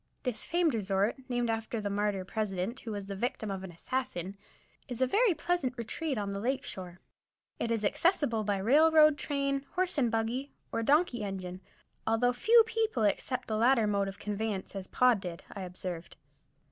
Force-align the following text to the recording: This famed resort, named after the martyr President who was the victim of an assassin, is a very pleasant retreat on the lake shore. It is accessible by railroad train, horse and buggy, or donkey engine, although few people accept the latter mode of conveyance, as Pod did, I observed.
This 0.23 0.45
famed 0.45 0.73
resort, 0.73 1.17
named 1.29 1.47
after 1.51 1.79
the 1.79 1.87
martyr 1.91 2.25
President 2.25 2.79
who 2.79 2.91
was 2.91 3.05
the 3.05 3.15
victim 3.15 3.51
of 3.51 3.63
an 3.63 3.69
assassin, 3.71 4.35
is 4.87 4.99
a 4.99 5.05
very 5.05 5.35
pleasant 5.35 5.77
retreat 5.77 6.17
on 6.17 6.31
the 6.31 6.39
lake 6.39 6.63
shore. 6.63 6.99
It 7.59 7.69
is 7.69 7.85
accessible 7.85 8.43
by 8.43 8.57
railroad 8.57 9.15
train, 9.15 9.63
horse 9.75 9.99
and 9.99 10.09
buggy, 10.09 10.53
or 10.71 10.81
donkey 10.81 11.23
engine, 11.23 11.61
although 12.07 12.33
few 12.33 12.63
people 12.65 13.03
accept 13.03 13.47
the 13.47 13.57
latter 13.57 13.85
mode 13.85 14.07
of 14.07 14.17
conveyance, 14.17 14.75
as 14.75 14.87
Pod 14.87 15.19
did, 15.19 15.43
I 15.51 15.61
observed. 15.61 16.17